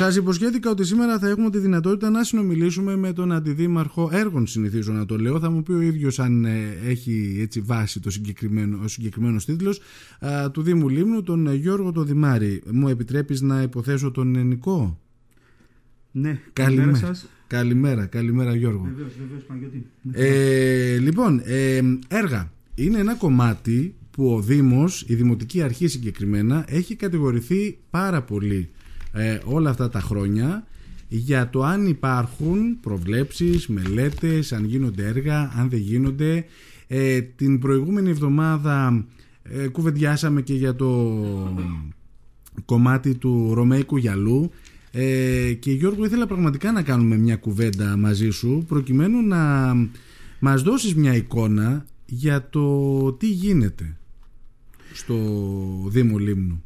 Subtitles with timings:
[0.00, 4.92] Σα υποσχέθηκα ότι σήμερα θα έχουμε τη δυνατότητα να συνομιλήσουμε με τον Αντιδήμαρχο Έργων, συνηθίζω
[4.92, 5.38] να το λέω.
[5.38, 9.80] Θα μου πει ο ίδιος αν ε, έχει έτσι βάση το συγκεκριμένο, ο συγκεκριμένος τίτλος
[10.52, 12.62] του Δήμου Λίμνου, τον Γιώργο το Δημάρη.
[12.72, 15.00] Μου επιτρέπεις να υποθέσω τον Νικό.
[16.10, 17.28] Ναι, καλημέρα σας.
[17.46, 18.82] Καλημέρα, καλημέρα Γιώργο.
[18.84, 19.86] Βεβαίως, βεβαίως Παναγιώτη.
[20.12, 22.52] Ε, λοιπόν, ε, έργα.
[22.74, 28.70] Είναι ένα κομμάτι που ο Δήμος, η Δημοτική Αρχή συγκεκριμένα, έχει κατηγορηθεί πάρα πολύ
[29.12, 30.64] ε, όλα αυτά τα χρόνια
[31.08, 36.44] για το αν υπάρχουν προβλέψεις, μελέτες, αν γίνονται έργα, αν δεν γίνονται.
[36.86, 39.04] Ε, την προηγούμενη εβδομάδα
[39.42, 41.16] ε, κουβεντιάσαμε και για το
[42.64, 44.50] κομμάτι του Ρωμαϊκού Γυαλού
[44.90, 49.74] ε, και Γιώργο ήθελα πραγματικά να κάνουμε μια κουβέντα μαζί σου προκειμένου να
[50.38, 53.96] μας δώσεις μια εικόνα για το τι γίνεται
[54.92, 55.16] στο
[55.88, 56.62] Δήμο Λίμνου.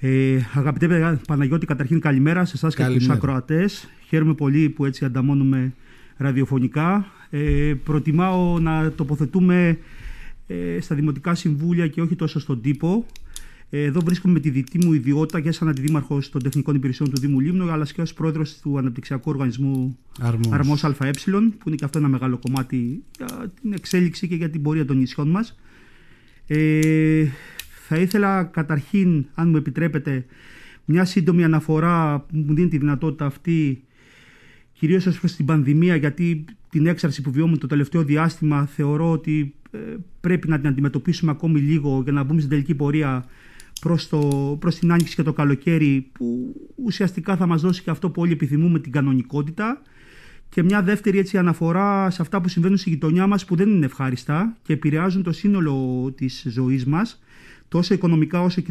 [0.00, 3.88] Ε, αγαπητέ Παναγιώτη, καταρχήν καλημέρα σε εσάς και τους ακροατές.
[4.08, 5.74] Χαίρομαι πολύ που έτσι ανταμώνουμε
[6.16, 7.06] ραδιοφωνικά.
[7.30, 9.78] Ε, προτιμάω να τοποθετούμε
[10.46, 13.06] ε, στα Δημοτικά Συμβούλια και όχι τόσο στον τύπο.
[13.70, 17.20] Ε, εδώ βρίσκομαι με τη δική μου ιδιότητα και σαν αντιδήμαρχος των τεχνικών υπηρεσιών του
[17.20, 19.98] Δήμου Λίμνου, αλλά και ως πρόεδρος του Αναπτυξιακού Οργανισμού
[20.50, 21.10] Αρμός ΑΕ,
[21.58, 24.96] που είναι και αυτό ένα μεγάλο κομμάτι για την εξέλιξη και για την πορεία των
[24.96, 25.58] νησιών μας.
[26.46, 27.26] Ε,
[27.88, 30.26] θα ήθελα καταρχήν, αν μου επιτρέπετε,
[30.84, 33.84] μια σύντομη αναφορά που μου δίνει τη δυνατότητα αυτή,
[34.72, 39.54] κυρίως ως προς την πανδημία, γιατί την έξαρση που βιώνουμε το τελευταίο διάστημα θεωρώ ότι
[39.70, 39.78] ε,
[40.20, 43.24] πρέπει να την αντιμετωπίσουμε ακόμη λίγο για να μπούμε στην τελική πορεία
[43.80, 48.10] προς, το, προς την άνοιξη και το καλοκαίρι που ουσιαστικά θα μας δώσει και αυτό
[48.10, 49.82] που όλοι επιθυμούμε την κανονικότητα.
[50.48, 53.84] Και μια δεύτερη έτσι αναφορά σε αυτά που συμβαίνουν στη γειτονιά μας που δεν είναι
[53.84, 57.20] ευχάριστα και επηρεάζουν το σύνολο της ζωής μας
[57.68, 58.62] τόσο οικονομικά όσο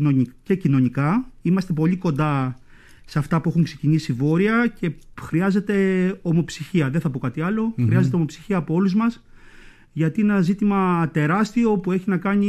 [0.43, 1.31] και κοινωνικά.
[1.41, 2.59] Είμαστε πολύ κοντά
[3.05, 5.75] σε αυτά που έχουν ξεκινήσει βόρεια και χρειάζεται
[6.21, 6.89] ομοψυχία.
[6.89, 7.41] Δεν θα πω κάτι
[7.85, 9.23] Χρειάζεται ομοψυχία από όλους μας
[9.97, 12.47] γιατί είναι ένα ζήτημα τεράστιο που έχει να κάνει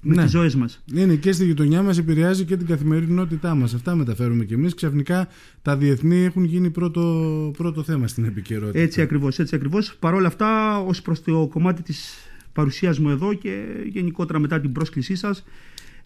[0.00, 0.22] με ναι.
[0.22, 0.82] τις ζωές μας.
[0.94, 3.74] Είναι και στη γειτονιά μας, επηρεάζει και την καθημερινότητά μας.
[3.74, 4.74] Αυτά μεταφέρουμε κι εμείς.
[4.74, 5.28] Ξαφνικά
[5.62, 8.78] τα διεθνή έχουν γίνει πρώτο, πρώτο θέμα στην επικαιρότητα.
[8.78, 9.38] Έτσι ακριβώς.
[9.38, 9.96] Έτσι ακριβώς.
[9.98, 12.14] Παρ' όλα αυτά, ως προς το κομμάτι της
[12.52, 15.44] παρουσία μου εδώ και γενικότερα μετά την πρόσκλησή σας,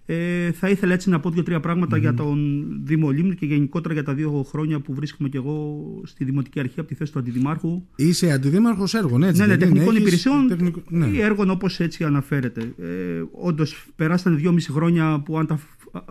[0.09, 1.61] ε, θα ήθελα έτσι να πω δύο-τρία
[1.99, 6.25] για τον Δήμο Λίμνου και γενικότερα για τα δύο χρόνια που βρίσκομαι και εγώ στη
[6.25, 7.83] Δημοτική Αρχή από τη θέση του Αντιδημάρχου.
[7.97, 9.41] Είσαι Αντιδήμαρχο έργων, έτσι.
[9.41, 10.01] Ναι, ναι, τεχνικών έχεις...
[10.01, 10.83] υπηρεσιών τεχνικο...
[10.89, 11.07] ναι.
[11.07, 12.61] ή έργων όπως έτσι αναφέρεται.
[12.79, 15.59] Ε, Όντως, περάσανε δυόμιση χρόνια που αν τα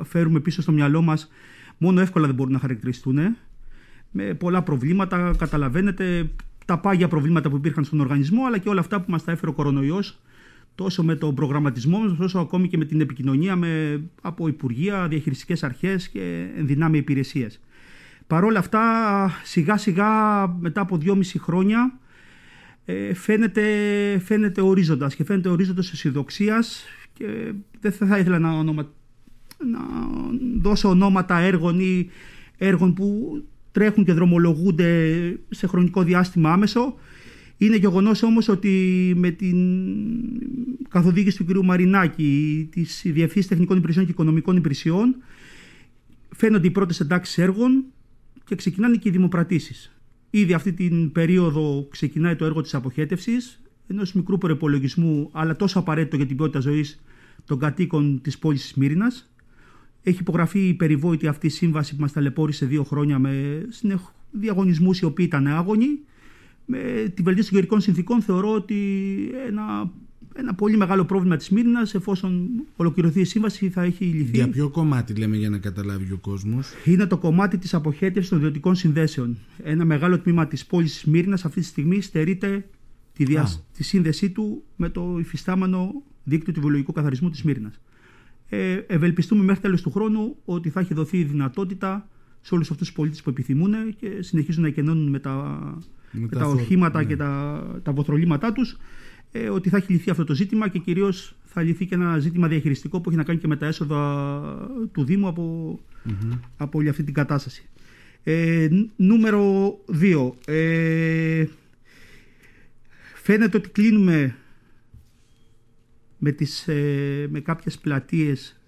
[0.03, 1.31] φέρουμε πίσω στο μυαλό μας,
[1.78, 3.18] μόνο εύκολα δεν μπορούν να χαρακτηριστούν.
[4.12, 6.29] Με πολλά προβλήματα, καταλαβαίνετε
[6.65, 9.51] τα πάγια προβλήματα που υπήρχαν στον οργανισμό, αλλά και όλα αυτά που μας τα έφερε
[9.51, 10.19] ο κορονοϊός
[10.75, 15.63] τόσο με τον προγραμματισμό μας, όσο ακόμη και με την επικοινωνία με, από υπουργεία, διαχειριστικές
[15.63, 17.59] αρχές και ενδυνάμει υπηρεσίες.
[18.27, 18.81] Παρ' όλα αυτά,
[19.43, 20.07] σιγά σιγά
[20.59, 21.99] μετά από δυόμιση χρόνια
[22.85, 23.63] ε, φαίνεται,
[24.23, 28.91] φαίνεται ορίζοντας και φαίνεται ορίζοντας αισιοδοξίας και δεν θα ήθελα να, ονομα,
[29.71, 29.79] να
[30.61, 32.09] δώσω ονόματα έργων ή
[32.57, 33.37] έργων που
[33.75, 34.90] τρέχουν και δρομολογούνται
[35.50, 36.96] σε χρονικό διάστημα άμεσο
[37.58, 39.58] είναι γεγονός όμως ότι με την
[40.90, 41.63] καθοδήγηση του κ.
[41.63, 45.16] Μαρινάκη, της Διευθύνσης Τεχνικών Υπηρεσιών και Οικονομικών Υπηρεσιών,
[46.30, 47.84] φαίνονται οι πρώτες εντάξεις έργων
[48.46, 49.96] και ξεκινάνε και οι δημοπρατήσεις.
[50.30, 56.16] Ήδη αυτή την περίοδο ξεκινάει το έργο της αποχέτευσης ενός μικρού προπολογισμού, αλλά τόσο απαραίτητο
[56.16, 57.03] για την ποιότητα ζωής
[57.46, 59.34] των κατοίκων της πόλης της Μύρινας.
[60.07, 63.61] Έχει υπογραφεί η περιβόητη αυτή σύμβαση που μας ταλαιπώρησε δύο χρόνια με
[64.31, 65.99] διαγωνισμούς οι οποίοι ήταν άγωνοι
[66.66, 68.75] με τη βελτίωση των γεωρικών συνθήκων θεωρώ ότι
[69.47, 69.91] ένα,
[70.35, 74.35] ένα πολύ μεγάλο πρόβλημα της Μύρινας εφόσον ολοκληρωθεί η σύμβαση θα έχει λυθεί.
[74.35, 78.38] Για ποιο κομμάτι λέμε για να καταλάβει ο κόσμος; Είναι το κομμάτι της αποχέτευσης των
[78.38, 79.38] ιδιωτικών συνδέσεων.
[79.63, 82.67] Ένα μεγάλο τμήμα της πόλης της Μύρινας αυτή τη στιγμή στερείται
[83.13, 83.51] τη, δια...
[83.73, 87.79] τη σύνδεσή του με το υφιστάμενο δίκτυο του βιολογικού καθαρισμού της Μύρινας.
[88.50, 92.09] Ε, ευελπιστούμε μέχρι τέλος του χρόνου ότι θα έχει δοθεί η δυνατότητα
[92.41, 95.59] σε όλους αυτούς τους πολίτες που επιθυμούν και συνεχίζουν να εκενώνουν με τα
[96.12, 97.06] με τα, οχήματα ναι.
[97.06, 98.77] και τα, τα βοθρολήματά τους
[99.31, 102.47] ε, ότι θα έχει λυθεί αυτό το ζήτημα και κυρίως θα λυθεί και ένα ζήτημα
[102.47, 105.80] διαχειριστικό που έχει να κάνει και με τα έσοδα του Δήμου από,
[106.57, 107.69] από όλη αυτή την κατάσταση.
[108.24, 109.71] Ε, νούμερο
[110.01, 110.31] 2.
[110.45, 111.45] Ε,
[113.15, 114.36] φαίνεται ότι κλείνουμε
[116.17, 118.59] με, τις, ε, με κάποιες πλατείες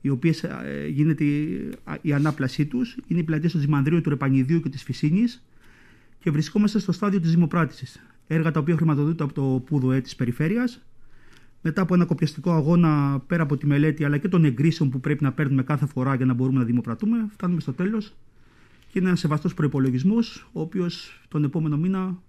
[0.00, 1.70] οι οποίες ε, γίνεται η,
[2.00, 2.96] η ανάπλασή τους.
[3.06, 5.42] Είναι οι πλατείες του Τζιμανδρίου, του Ρεπανιδίου και της Φυσίνης
[6.18, 8.02] και βρισκόμαστε στο στάδιο της δημοπράτησης.
[8.26, 10.82] Έργα τα οποία χρηματοδοτούνται από το ΠΟΥΔΟΕ της περιφέρειας
[11.62, 15.24] μετά από ένα κοπιαστικό αγώνα πέρα από τη μελέτη αλλά και των εγκρίσεων που πρέπει
[15.24, 18.14] να παίρνουμε κάθε φορά για να μπορούμε να δημοπρατούμε, φτάνουμε στο τέλος
[18.92, 20.16] και είναι ένας σεβαστός προπολογισμό,
[20.52, 22.22] ο οποίος τον επόμενο μήνα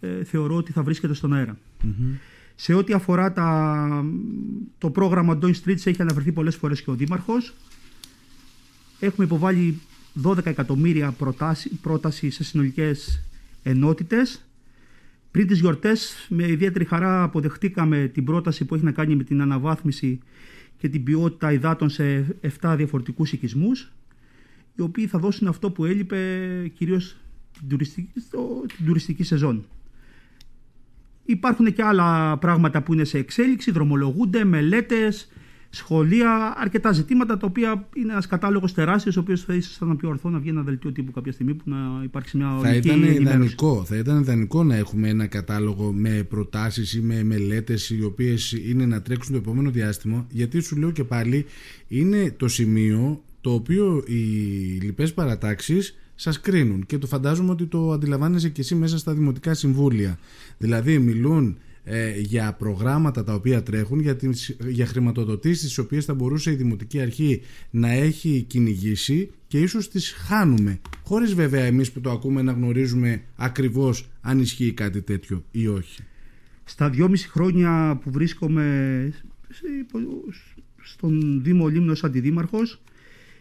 [0.00, 1.58] ε, θεωρώ ότι θα βρίσκεται στον αερα
[2.54, 4.04] Σε ό,τι αφορά τα,
[4.78, 7.54] το πρόγραμμα Joint Streets έχει αναφερθεί πολλές φορές και ο Δήμαρχος.
[9.00, 9.80] Έχουμε υποβάλει
[10.22, 13.24] 12 εκατομμύρια προτάση, πρόταση σε συνολικές
[13.62, 14.46] ενότητες.
[15.30, 19.40] Πριν τις γιορτές με ιδιαίτερη χαρά αποδεχτήκαμε την πρόταση που έχει να κάνει με την
[19.40, 20.20] αναβάθμιση
[20.78, 23.92] και την ποιότητα υδάτων σε 7 διαφορετικούς οικισμούς
[24.76, 26.18] οι οποίοι θα δώσουν αυτό που έλειπε
[26.74, 27.16] κυρίως
[27.58, 28.20] την τουριστική,
[28.76, 29.64] την τουριστική σεζόν.
[31.24, 35.28] Υπάρχουν και άλλα πράγματα που είναι σε εξέλιξη, δρομολογούνται, μελέτες,
[35.70, 40.30] σχολεία, αρκετά ζητήματα τα οποία είναι ένας κατάλογος τεράστιος, ο οποίος θα ήσασταν πιο ορθό
[40.30, 43.96] να βγει ένα δελτίο τύπου κάποια στιγμή που να υπάρξει μια θα ήταν ιδανικό, Θα
[43.96, 49.02] ήταν ιδανικό να έχουμε ένα κατάλογο με προτάσεις ή με μελέτες οι οποίες είναι να
[49.02, 51.46] τρέξουν το επόμενο διάστημα, γιατί σου λέω και πάλι
[51.88, 54.22] είναι το σημείο το οποίο οι
[54.82, 59.54] λοιπές παρατάξεις σας κρίνουν και το φαντάζομαι ότι το αντιλαμβάνεσαι και εσύ μέσα στα δημοτικά
[59.54, 60.18] συμβούλια.
[60.58, 66.14] Δηλαδή μιλούν ε, για προγράμματα τα οποία τρέχουν, για, τις, για χρηματοδοτήσεις τις οποίες θα
[66.14, 70.80] μπορούσε η Δημοτική Αρχή να έχει κυνηγήσει και ίσως τις χάνουμε.
[71.04, 76.02] Χωρίς βέβαια εμείς που το ακούμε να γνωρίζουμε ακριβώς αν ισχύει κάτι τέτοιο ή όχι.
[76.64, 79.12] Στα δυόμιση χρόνια που βρίσκομαι
[80.82, 82.80] στον Δήμο Λίμνος Αντιδήμαρχος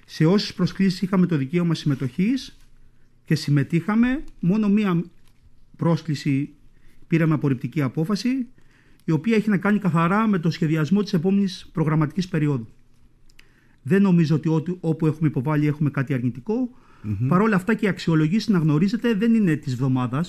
[0.06, 2.58] σε όσες προσκλήσεις είχαμε το δικαίωμα συμμετοχής
[3.31, 5.04] και συμμετείχαμε, μόνο μία
[5.78, 6.54] πρόσκληση
[7.07, 8.48] πήραμε απορριπτική απόφαση,
[9.06, 12.68] η οποία έχει να κάνει καθαρά με το σχεδιασμό της επόμενης προγραμματικής περίοδου.
[13.81, 16.69] Δεν νομίζω ότι όπου έχουμε υποβάλει έχουμε κάτι αρνητικό.
[17.04, 17.25] Mm-hmm.
[17.28, 20.25] Παρ' όλα αυτά και οι αξιολογήσεις να γνωρίζετε δεν είναι της εβδομάδα.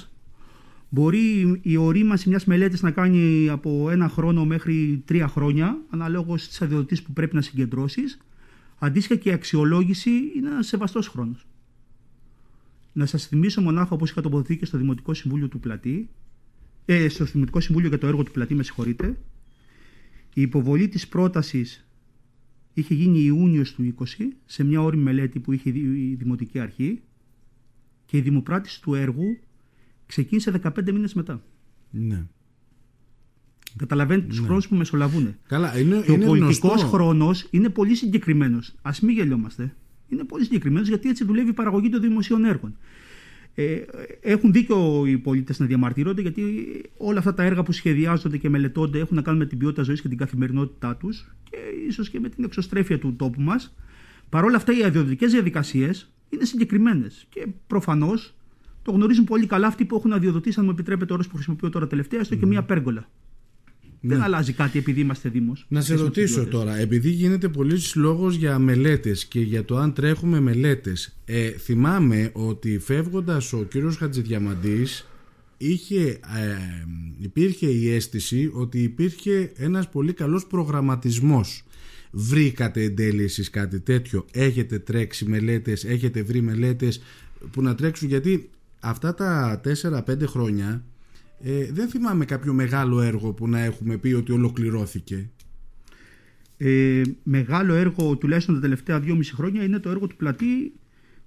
[0.88, 6.62] Μπορεί η ορίμαση μιας μελέτης να κάνει από ένα χρόνο μέχρι τρία χρόνια, αναλόγως της
[6.62, 8.19] αδειοδοτής που πρέπει να συγκεντρώσεις.
[8.78, 11.46] Αντίστοιχα και η αξιολόγηση είναι ένας σεβαστός χρόνος.
[12.93, 16.09] Να σας θυμίσω μονάχα όπως είχα τοποθετεί και στο Δημοτικό Συμβούλιο του Πλατή,
[16.85, 19.19] ε, στο Δημοτικό Συμβούλιο για το έργο του Πλατή, με συγχωρείτε,
[20.35, 21.87] η υποβολή της πρότασης
[22.75, 24.05] είχε γίνει Ιούνιος του 20
[24.44, 27.00] σε μια όρη μελέτη που είχε η Δημοτική Αρχή
[28.06, 29.39] και η δημοπράτηση του έργου
[30.06, 31.43] ξεκίνησε 15 μήνες μετά.
[31.91, 32.27] Ναι.
[33.77, 34.47] Καταλαβαίνετε τους ναι.
[34.47, 35.35] χρόνους που μεσολαβούν.
[35.47, 38.75] Καλά, είναι, και ο πολιτικός χρόνος είναι πολύ συγκεκριμένος.
[38.83, 39.77] Α μην γελιόμαστε.
[40.12, 42.76] Είναι πολύ συγκεκριμένος γιατί έτσι δουλεύει η παραγωγή των δημοσίων έργων.
[43.55, 43.82] Ε,
[44.20, 46.43] έχουν δίκιο οι πολίτες να διαμαρτύρονται γιατί
[46.97, 50.00] όλα αυτά τα έργα που σχεδιάζονται και μελετώνται έχουν να κάνουν με την ποιότητα ζωής
[50.00, 51.56] και την καθημερινότητά τους και
[51.88, 53.75] ίσως και με την εξωστρέφεια του τόπου μας.
[54.29, 58.35] Παρ' όλα αυτά, οι αδειοδοτικές διαδικασίες είναι συγκεκριμένες και προφανώς
[58.82, 61.87] το γνωρίζουν πολύ καλά αυτοί που έχουν αδειοδοτήσει, αν μου επιτρέπετε, όρος που χρησιμοποιώ τώρα
[61.87, 63.08] τελευταία, έστω και μία πέργολα.
[64.04, 64.25] Δεν ναι.
[64.25, 65.66] αλλάζει κάτι επειδή είμαστε Δήμος.
[65.69, 70.40] Να σε ρωτήσω τώρα, επειδή γίνεται πολλής λόγος για μελέτες και για το αν τρέχουμε
[70.40, 71.16] μελέτες.
[71.25, 75.06] Ε, θυμάμαι ότι φεύγοντας ο κύριος Χατζηδιαμαντής
[75.56, 76.19] είχε, ε,
[77.19, 81.64] υπήρχε η αίσθηση ότι υπήρχε ένας πολύ καλός προγραμματισμός.
[82.10, 87.02] Βρήκατε εν τέλει εσείς κάτι τέτοιο, έχετε τρέξει μελέτες, έχετε βρει μελέτες
[87.50, 88.50] που να τρέξουν; Γιατί
[88.81, 90.84] αυτά τα 4-5 χρόνια
[91.43, 95.31] ε, δεν θυμάμαι κάποιο μεγάλο έργο που να έχουμε πει ότι ολοκληρώθηκε.
[96.56, 100.73] Ε, μεγάλο έργο τουλάχιστον τα τελευταία 2,5 χρόνια είναι το έργο του Πλατή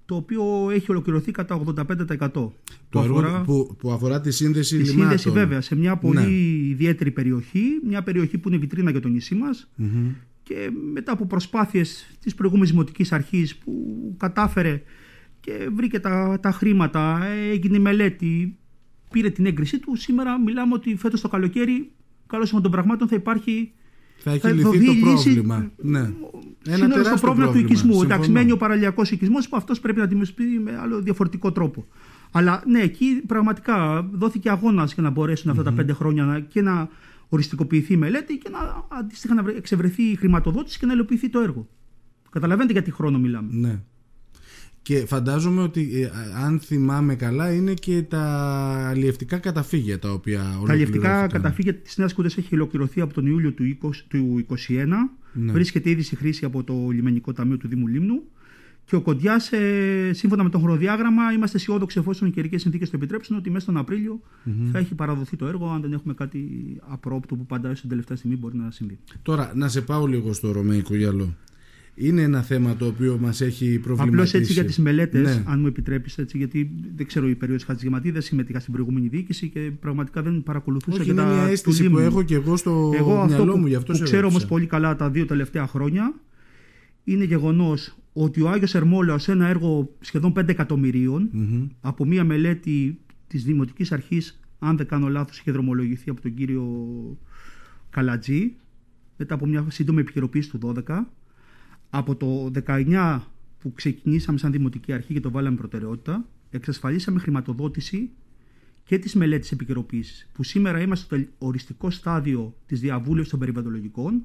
[0.04, 2.30] το οποίο έχει ολοκληρωθεί κατά 85%.
[2.30, 2.52] Το
[2.88, 6.68] που, αφορά, που, που αφορά τη σύνδεση τη σύνδεση βέβαια σε μια πολύ ναι.
[6.70, 9.70] ιδιαίτερη περιοχή, μια περιοχή που είναι βιτρίνα για το νησί μας
[10.42, 13.72] και μετά από προσπάθειες της προηγούμενης δημοτικής αρχής που
[14.16, 14.82] κατάφερε
[15.40, 18.56] και βρήκε τα, τα χρήματα, έγινε μελέτη,
[19.10, 19.96] πήρε την έγκρισή του.
[19.96, 21.90] Σήμερα μιλάμε ότι φέτος το καλοκαίρι,
[22.26, 23.72] καλώς των πραγμάτων, θα υπάρχει.
[24.18, 25.70] Θα έχει θα λυθεί το πρόβλημα.
[25.76, 26.12] Ναι.
[26.66, 28.02] Ένα τεράστιο πρόβλημα, του οικισμού.
[28.02, 31.86] Εντάξει, μένει ο παραλιακός οικισμός που αυτός πρέπει να αντιμετωπίσει με άλλο διαφορετικό τρόπο.
[32.30, 36.88] Αλλά ναι, εκεί πραγματικά δόθηκε αγώνας για να μπορέσουν αυτά τα πέντε χρόνια και να
[37.28, 41.68] οριστικοποιηθεί η μελέτη και να αντίστοιχα να εξευρεθεί η χρηματοδότηση και να υλοποιηθεί το έργο.
[42.30, 43.48] Καταλαβαίνετε για τι χρόνο μιλάμε.
[43.50, 43.82] Ναι.
[44.86, 46.10] Και φαντάζομαι ότι ε,
[46.44, 48.22] αν θυμάμαι καλά είναι και τα
[48.88, 50.66] αλλιευτικά καταφύγια τα οποία ολοκληρώθηκαν.
[50.66, 53.78] Τα αλλιευτικά καταφύγια της Νέας Κούτας έχει ολοκληρωθεί από τον Ιούλιο του
[54.68, 54.86] 2021.
[55.32, 55.52] Ναι.
[55.52, 58.22] Βρίσκεται ήδη σε χρήση από το Λιμενικό Ταμείο του Δήμου Λίμνου.
[58.84, 62.96] Και ο Κοντιάς, ε, σύμφωνα με το χρονοδιάγραμμα, είμαστε αισιόδοξοι εφόσον οι καιρικές συνθήκες το
[62.96, 64.20] επιτρέψουν ότι μέσα στον απριλιο
[64.72, 66.48] θα έχει παραδοθεί το έργο, αν δεν έχουμε κάτι
[66.88, 68.98] απρόπτο που πάντα στην τελευταία στιγμή μπορεί να συμβεί.
[69.22, 71.34] Τώρα, να σε πάω λίγο στο Ρωμαϊκό γυαλό.
[71.98, 74.12] Είναι ένα θέμα το οποίο μας έχει προβληματίσει.
[74.12, 75.42] Απλώς έτσι για τις μελέτες, ναι.
[75.46, 79.60] αν μου επιτρέπεις, γιατί δεν ξέρω η περίοδος Χατζηγεματή, δεν συμμετείχα στην προηγούμενη διοίκηση και
[79.60, 83.56] πραγματικά δεν παρακολουθούσα Όχι, είναι μια αίσθηση που έχω και εγώ στο εγώ μυαλό αυτό
[83.56, 83.66] μου.
[83.66, 86.14] Γι' αυτό που ξέρω όμως πολύ καλά τα δύο τελευταία χρόνια
[87.04, 91.30] είναι γεγονός ότι ο Άγιος Ερμόλαος ένα έργο σχεδόν 5 εκατομμυριων
[91.80, 96.66] από μια μελέτη της Δημοτικής Αρχής αν δεν κάνω λάθος είχε δρομολογηθεί από τον κύριο
[97.90, 98.54] Καλατζή
[99.16, 100.98] μετά από μια σύντομη επικαιροποίηση του 12
[101.90, 103.20] από το 19
[103.58, 108.10] που ξεκινήσαμε σαν Δημοτική Αρχή και το βάλαμε προτεραιότητα εξασφαλίσαμε χρηματοδότηση
[108.84, 114.24] και της μελέτης επικαιροποίησης, που σήμερα είμαστε στο οριστικό στάδιο της διαβούλευσης των περιβαλλοντολογικών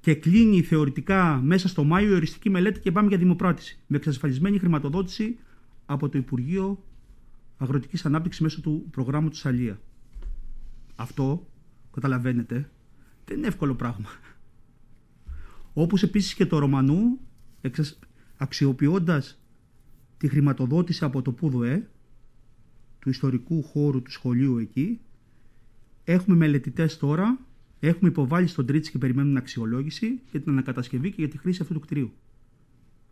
[0.00, 3.78] και κλείνει θεωρητικά μέσα στο Μάιο η οριστική μελέτη και πάμε για δημοπράτηση.
[3.86, 5.38] Με εξασφαλισμένη χρηματοδότηση
[5.86, 6.84] από το Υπουργείο
[7.56, 9.80] Αγροτικής Ανάπτυξης μέσω του προγράμματος Αλία.
[10.96, 11.46] Αυτό,
[11.92, 12.70] καταλαβαίνετε,
[13.24, 14.08] δεν είναι εύκολο πράγμα.
[15.72, 17.18] Όπως επίσης και το Ρωμανού,
[18.36, 19.42] αξιοποιώντας
[20.18, 21.90] τη χρηματοδότηση από το ΠΟΥΔΟΕ,
[22.98, 25.00] του ιστορικού χώρου του σχολείου εκεί,
[26.04, 27.38] έχουμε μελετητές τώρα
[27.84, 31.74] Έχουμε υποβάλει στον Τρίτσι και περιμένουμε αξιολόγηση για την ανακατασκευή και για τη χρήση αυτού
[31.74, 32.12] του κτηρίου.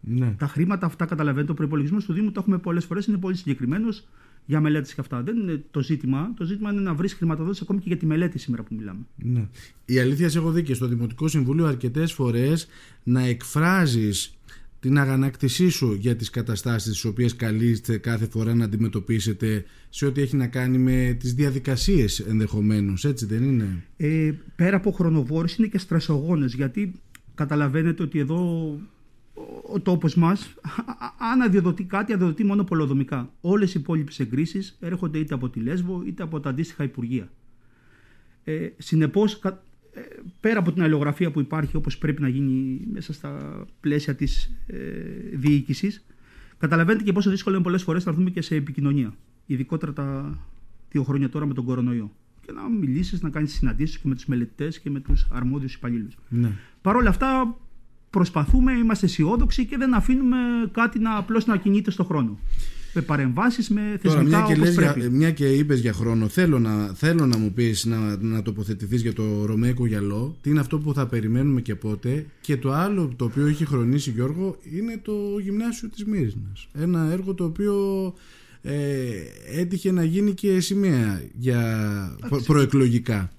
[0.01, 0.35] Ναι.
[0.39, 4.09] Τα χρήματα αυτά, καταλαβαίνετε, ο προπολογισμό του Δήμου το έχουμε πολλές φορές, είναι πολύ συγκεκριμένος
[4.47, 5.23] για μελέτες και αυτά.
[5.23, 6.33] Δεν είναι το ζήτημα.
[6.37, 9.01] Το ζήτημα είναι να βρεις χρηματοδότηση ακόμη και για τη μελέτη σήμερα που μιλάμε.
[9.17, 9.49] Ναι.
[9.85, 12.67] Η αλήθεια, σε έχω δει και στο Δημοτικό Συμβούλιο αρκετές φορές
[13.03, 14.35] να εκφράζεις
[14.81, 20.21] την αγανάκτησή σου για τις καταστάσεις τις οποίες καλείστε κάθε φορά να αντιμετωπίσετε σε ό,τι
[20.21, 25.67] έχει να κάνει με τις διαδικασίες ενδεχομένως, έτσι δεν είναι; Ε, πέρα από χρονοβόρες είναι
[25.67, 27.01] και στρεσογόνες γιατί
[27.35, 28.73] καταλαβαίνετε ότι εδώ
[29.73, 30.55] ο τόπος μας
[31.33, 33.33] αν αδειοδοτεί κάτι αδειοδοτεί μόνο πολεοδομικά.
[33.41, 37.31] Όλες οι υπόλοιπες εγκρίσεις έρχονται είτε από τη Λέσβο είτε από τα αντίστοιχα υπουργεία.
[38.45, 39.35] Ε, συνεπώς
[39.93, 40.01] ε,
[40.41, 44.77] πέρα από την αλληλογραφία που υπάρχει όπως πρέπει να γίνει μέσα στα πλαίσια της ε,
[45.33, 46.07] διοίκησης
[46.59, 49.15] καταλαβαίνετε και πόσο δύσκολο είναι πολλές φορές να έρθουμε και σε επικοινωνία
[49.47, 50.39] ειδικότερα τα
[50.91, 52.13] δύο χρόνια τώρα με τον κορονοϊό
[52.47, 56.19] και να μιλήσεις, να κάνεις συναντήσεις και με τους μελετητές και με τους αρμόδιους υπαλλήλους.
[56.29, 56.53] Ναι.
[56.83, 57.57] Παρ' όλα αυτά
[58.11, 60.37] προσπαθούμε, είμαστε αισιόδοξοι και δεν αφήνουμε
[60.73, 62.39] κάτι να απλώς να κινείται στον χρόνο
[62.93, 65.01] με παρεμβάσεις, με θεσμικά Τώρα, μια και, πρέπει.
[65.01, 69.03] Για, μια και είπες για χρόνο, θέλω να, θέλω να μου πεις να, να τοποθετηθείς
[69.03, 70.37] για το Ρωμαϊκό γυαλό.
[70.43, 74.11] Τι είναι αυτό που θα περιμένουμε και πότε; Και το άλλο το οποίο έχει χρονίσει,
[74.11, 75.13] Γιώργο, είναι το
[75.43, 76.53] γυμνάσιο της Μύρισνα.
[76.73, 77.75] Ένα έργο το οποίο
[78.63, 78.75] ε,
[79.57, 83.31] έτυχε να γίνει και σημαία για προεκλογικά.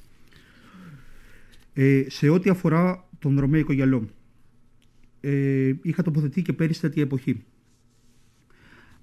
[1.73, 4.07] Ε, σε ό,τι αφορά τον Ρωμαϊκό γυαλό,
[5.21, 7.43] ε, είχα τοποθετεί και πέρυσι τέτοια εποχή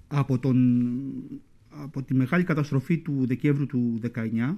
[0.07, 0.93] από, τον,
[1.69, 4.55] από τη μεγάλη καταστροφή του Δεκέμβρου του 19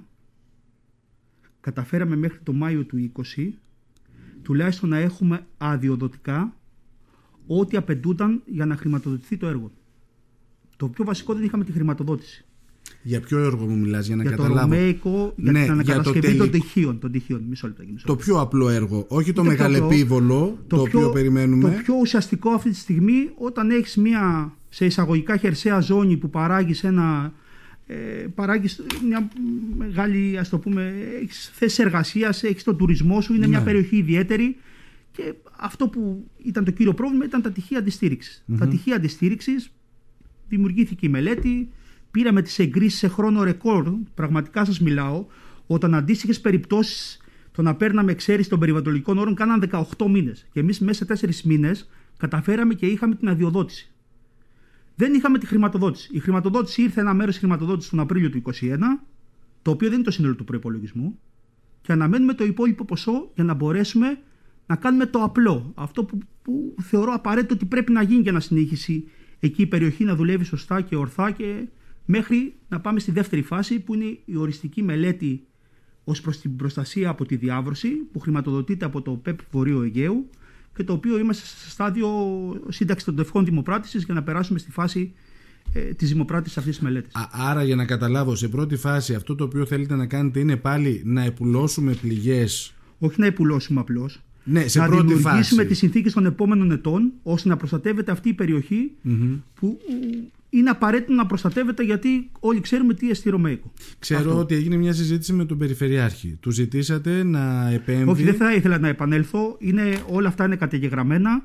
[1.60, 3.48] καταφέραμε μέχρι το Μάιο του 20
[4.42, 6.56] τουλάχιστον να έχουμε αδειοδοτικά
[7.46, 9.70] ό,τι απαιτούνταν για να χρηματοδοτηθεί το έργο.
[10.76, 12.44] Το πιο βασικό δεν είχαμε τη χρηματοδότηση.
[13.02, 14.56] Για ποιο έργο μου μιλάς για να για καταλάβω.
[14.56, 16.98] Το Ρωμαϊκό, για ναι, την ανακατασκευή των τυχείων.
[16.98, 17.44] Των τυχείων.
[17.48, 21.70] Μισό λεπτό, μισό Το πιο απλό έργο, όχι το, το μεγαλεπίβολο το, το, οποίο περιμένουμε.
[21.70, 26.84] Το πιο ουσιαστικό αυτή τη στιγμή όταν έχεις μια σε εισαγωγικά χερσαία ζώνη που παράγεις
[26.84, 27.32] ένα
[27.86, 27.94] ε,
[28.34, 29.28] παράγεις μια
[29.76, 33.64] μεγάλη ας το πούμε έχεις θέσεις εργασίας, έχεις τον τουρισμό σου είναι μια ναι.
[33.64, 34.56] περιοχή ιδιαίτερη
[35.12, 38.44] και αυτό που ήταν το κύριο πρόβλημα ήταν τα τυχεία αντιστήριξης.
[38.58, 39.72] Τα τυχεία αντιστήριξης
[40.48, 41.68] δημιουργήθηκε η μελέτη,
[42.12, 45.26] πήραμε τις εγκρίσεις σε χρόνο ρεκόρ, πραγματικά σας μιλάω,
[45.66, 47.20] όταν αντίστοιχες περιπτώσεις
[47.52, 49.60] το να παίρναμε εξαίρεση των περιβαλλοντικών όρων κάναν
[49.96, 53.90] 18 μήνες και εμείς μέσα σε 4 μήνες καταφέραμε και είχαμε την αδειοδότηση.
[54.94, 56.08] Δεν είχαμε τη χρηματοδότηση.
[56.12, 58.78] Η χρηματοδότηση ήρθε ένα μέρος της χρηματοδότησης τον Απρίλιο του 2021,
[59.62, 61.18] το οποίο δεν είναι το σύνολο του προπολογισμού,
[61.82, 64.18] και αναμένουμε το υπόλοιπο ποσό για να μπορέσουμε
[64.66, 65.72] να κάνουμε το απλό.
[65.74, 69.08] Αυτό που, που θεωρώ απαραίτητο ότι πρέπει να γίνει για να συνεχίσει
[69.40, 71.68] εκεί η περιοχή να δουλεύει σωστά και ορθά και
[72.04, 75.46] μέχρι να πάμε στη δεύτερη φάση που είναι η οριστική μελέτη
[76.04, 80.30] ως προς την προστασία από τη διάβρωση που χρηματοδοτείται από το ΠΕΠ Βορείου Αιγαίου
[80.74, 82.08] και το οποίο είμαστε σε στάδιο
[82.68, 85.12] σύνταξης των τευχών δημοπράτησης για να περάσουμε στη φάση
[85.72, 87.12] ε, της δημοπράτησης αυτής της μελέτης.
[87.30, 91.02] Άρα, για να καταλάβω, σε πρώτη φάση αυτό το οποίο θέλετε να κάνετε είναι πάλι
[91.04, 94.20] να επουλώσουμε πληγές; Όχι να επουλώσουμε απλώς.
[94.44, 98.34] Ναι, σε να πρώτη δημιουργήσουμε τις συνθήκες των επόμενων ετών ώστε να προστατεύεται αυτή η
[98.34, 98.92] περιοχή
[99.54, 99.78] που
[100.54, 103.72] είναι απαραίτητο να προστατεύεται γιατί όλοι ξέρουμε τι εστί Ρωμαϊκό.
[103.98, 106.36] Ξέρω ότι έγινε μια συζήτηση με τον Περιφερειάρχη.
[106.40, 108.10] Του ζητήσατε να επέμβει.
[108.10, 109.56] Όχι, δεν θα ήθελα να επανέλθω.
[109.58, 111.42] Είναι, όλα αυτά είναι καταγεγραμμένα.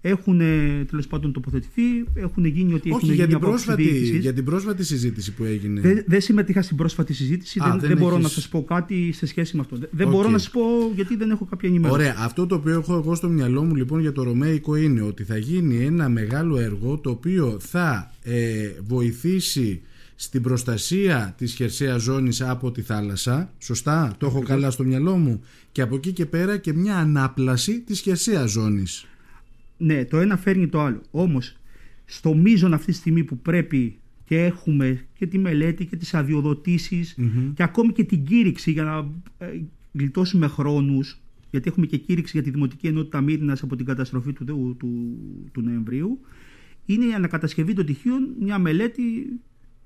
[0.00, 0.38] Έχουν
[0.86, 1.82] τέλος πάντων τοποθετηθεί,
[2.14, 5.80] έχουν γίνει ότι Όχι, έχουν για, γίνει την πρόσφατη, για την πρόσφατη συζήτηση που έγινε.
[5.80, 8.64] Δεν, δεν συμμετείχα στην πρόσφατη συζήτηση, Α, δεν, δεν δεν μπορώ έχεις- να σας πω
[8.64, 9.76] κάτι σε σχέση με αυτό.
[9.76, 10.12] Δεν- Δεν Οκ.
[10.12, 10.60] μπορώ να σας πω
[10.94, 12.00] γιατί δεν έχω κάποια ενημέρωση.
[12.00, 12.14] Ωραία.
[12.18, 15.36] Αυτό το οποίο έχω εγώ στο μυαλό μου λοιπόν για το Ρωμαϊκό είναι ότι θα
[15.36, 19.80] γίνει ένα μεγάλο έργο το οποίο θα ε, βοηθήσει
[20.18, 23.52] στην προστασία της χερσαίας ζώνης από τη θάλασσα.
[23.58, 25.42] Σωστά, το έχω καλά στο μυαλό μου.
[25.72, 29.06] Και από εκεί και πέρα και μια ανάπλαση της χερσαίας ζώνης.
[29.76, 31.00] Ναι, το ένα φέρνει το άλλο.
[31.10, 31.56] Όμως,
[32.04, 37.16] στο μείζον αυτή τη στιγμή που πρέπει και έχουμε και τη μελέτη και τις αδειοδοτήσεις
[37.54, 39.10] και ακόμη και την κήρυξη για να
[39.46, 39.60] ε,
[39.92, 44.44] γλιτώσουμε χρόνους γιατί έχουμε και κήρυξη για τη Δημοτική Ενότητα Μύρινας από την καταστροφή του,
[44.44, 45.18] του, του,
[45.52, 46.20] του Νοεμβρίου
[46.86, 49.02] είναι η ανακατασκευή των τυχείων μια μελέτη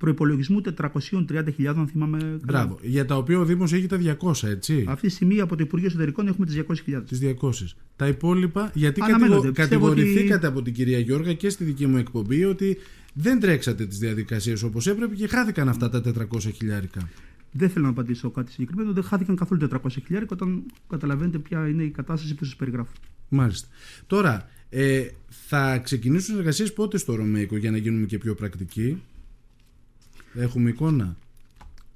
[0.01, 2.39] προπολογισμού 430.000 αν θυμάμαι καλά.
[2.45, 2.79] Μπράβο.
[2.83, 4.85] Για τα οποία ο Δήμος έχει τα 200, έτσι.
[4.89, 7.03] Αυτή τη στιγμή από το Υπουργείο Εσωτερικών έχουμε τις 200.000.
[7.09, 7.75] Τις 200.
[7.97, 9.35] Τα υπόλοιπα, γιατί Αναμένονται.
[9.35, 12.77] κατηγο- Πιστεύω κατηγορηθήκατε από την κυρία Γιώργα και στη δική μου εκπομπή ότι
[13.15, 17.09] δεν τρέξατε τις διαδικασίες όπως έπρεπε και χάθηκαν αυτά τα 400 χιλιάρικα.
[17.53, 18.93] Δεν θέλω να απαντήσω κάτι συγκεκριμένο.
[18.93, 22.93] Δεν χάθηκαν καθόλου 400 χιλιάρικα όταν καταλαβαίνετε ποια είναι η κατάσταση που σας περιγράφω.
[23.29, 23.69] Μάλιστα.
[24.07, 29.03] Τώρα, ε, θα ξεκινήσουν εργασίες πότε στο Ρωμαϊκό για να γίνουμε και πιο πρακτικοί;
[30.35, 31.17] Έχουμε εικόνα.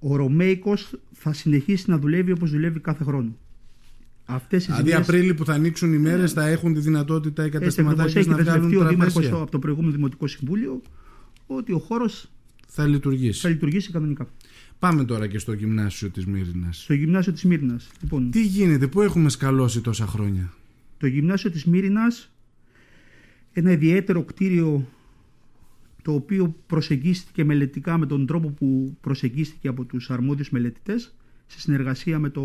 [0.01, 3.37] Ο Ρωμαϊκός θα συνεχίσει να δουλεύει όπως δουλεύει κάθε χρόνο.
[4.27, 7.47] Αυτές οι Δηλαδή, ζημιές- Απρίλη που θα ανοίξουν οι μέρες θα έχουν τη δυνατότητα οι
[7.47, 9.43] Έτσι ακριβώς καταστηματάρχε έχει να βγάλουν δεσμευτεί ο Δήμαρχος τραπέζια.
[9.43, 10.83] από το προηγούμενο Δημοτικό Συμβούλιο
[11.47, 12.31] ότι ο χώρος
[12.69, 13.41] Θα λειτουργήσει.
[13.41, 14.29] θα λειτουργήσει κανονικά.
[14.79, 16.83] Πάμε τώρα και στο γυμνάσιο της Μύρινας.
[16.83, 17.89] Στο γυμνάσιο της Μύρινας.
[18.03, 20.53] Λοιπόν, Τι γίνεται, πού έχουμε σκαλώσει τόσα χρόνια;
[20.99, 22.31] το γυμνάσιο της Μύρινας
[23.53, 24.87] ένα ιδιαίτερο κτίριο
[26.05, 31.15] το οποίο προσεγγίστηκε μελετικά με τον τρόπο που προσεγγίστηκε από τους αρμόδιους μελετητές
[31.47, 32.43] σε συνεργασία με, το,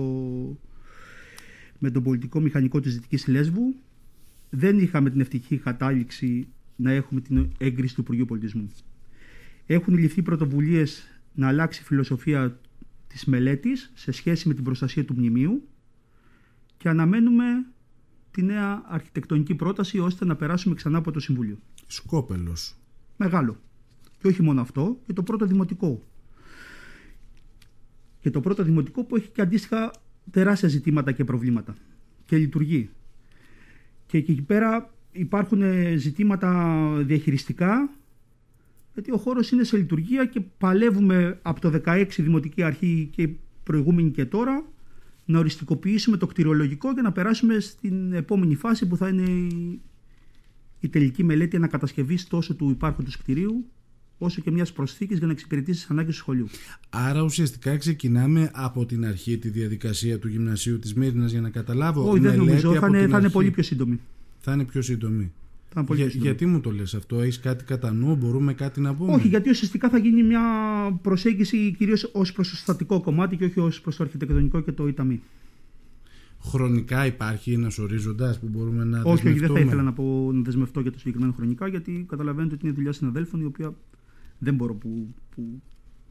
[1.79, 3.75] με τον πολιτικό μηχανικό της Δυτικής Λέσβου
[4.49, 8.69] δεν είχαμε την ευτυχή κατάληξη να έχουμε την έγκριση του Υπουργείου Πολιτισμού.
[9.65, 12.59] Έχουν ληφθεί πρωτοβουλίες να αλλάξει η φιλοσοφία
[13.07, 15.67] της μελέτης σε σχέση με την προστασία του μνημείου
[16.77, 17.45] και αναμένουμε
[18.31, 21.57] τη νέα αρχιτεκτονική πρόταση ώστε να περάσουμε ξανά από το Συμβούλιο.
[21.87, 22.73] Σκόπελος.
[23.21, 23.57] Μεγάλο.
[24.19, 26.03] Και όχι μόνο αυτό, και το πρώτο δημοτικό.
[28.19, 29.91] Και το πρώτο δημοτικό που έχει και αντίστοιχα
[30.31, 31.75] τεράστια ζητήματα και προβλήματα.
[32.25, 32.89] Και λειτουργεί.
[34.05, 37.89] Και εκεί πέρα υπάρχουν ε, ζητήματα διαχειριστικά,
[38.93, 43.29] γιατί ο χώρος είναι σε λειτουργία και παλεύουμε από το 16 Δημοτική Αρχή και
[43.63, 44.65] προηγούμενη και τώρα
[45.25, 49.81] να οριστικοποιήσουμε το κτηριολογικό και να περάσουμε στην επόμενη φάση που θα είναι η,
[50.79, 53.65] η τελική μελέτη ανακατασκευής τόσο του υπάρχοντος κτηρίου
[54.17, 56.47] όσο και μιας προσθήκης για να εξυπηρετήσει τις ανάγκες του σχολείου.
[56.89, 62.01] Άρα ουσιαστικά ξεκινάμε από την αρχή τη διαδικασία του γυμνασίου της Μύρινας για να καταλάβω.
[62.09, 62.71] Όχι, δεν μελέτη νομίζω.
[62.71, 63.33] Θα από είναι, την θα είναι αρχή.
[63.33, 63.99] πολύ πιο σύντομη.
[64.39, 65.31] Θα είναι πιο σύντομη.
[65.69, 66.29] Θα είναι πολύ Για- πιο σύντομη.
[66.31, 69.49] γιατί μου το λες αυτό, έχεις κάτι κατά νου, μπορούμε κάτι να πούμε; Όχι, γιατί
[69.49, 70.41] ουσιαστικά θα γίνει μια
[71.01, 74.87] προσέγγιση κυρίως ως προς το στατικό κομμάτι και όχι ως προς το αρχιτεκτονικό και το
[74.87, 75.21] ΙΤΑΜΗ.
[76.41, 80.29] Χρονικά υπάρχει ένας ορίζοντας που μπορούμε να Όχι, όχι, δεν θα δεσμευτούμε; ήθελα να, πω,
[80.33, 83.73] να δεσμευτώ για το συγκεκριμένο χρονικά, γιατί καταλαβαίνετε ότι είναι δουλειά συναδέλφων η οποία
[84.37, 85.61] δεν μπορώ που, που,